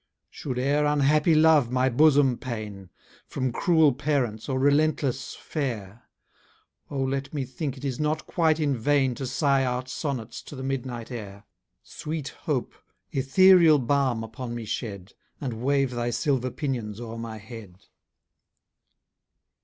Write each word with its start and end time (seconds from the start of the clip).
Should 0.31 0.57
e'er 0.57 0.83
unhappy 0.85 1.35
love 1.35 1.69
my 1.69 1.87
bosom 1.87 2.35
pain, 2.35 2.89
From 3.27 3.51
cruel 3.51 3.93
parents, 3.93 4.49
or 4.49 4.57
relentless 4.57 5.35
fair; 5.35 6.09
O 6.89 6.99
let 7.03 7.35
me 7.35 7.45
think 7.45 7.77
it 7.77 7.85
is 7.85 7.99
not 7.99 8.25
quite 8.25 8.59
in 8.59 8.75
vain 8.75 9.13
To 9.13 9.27
sigh 9.27 9.63
out 9.63 9.87
sonnets 9.89 10.41
to 10.45 10.55
the 10.55 10.63
midnight 10.63 11.11
air! 11.11 11.43
Sweet 11.83 12.29
Hope, 12.29 12.73
ethereal 13.11 13.77
balm 13.77 14.23
upon 14.23 14.55
me 14.55 14.65
shed. 14.65 15.13
And 15.39 15.61
wave 15.61 15.91
thy 15.91 16.09
silver 16.09 16.49
pinions 16.49 16.99
o'er 16.99 17.19
my 17.19 17.37
head! 17.37 17.83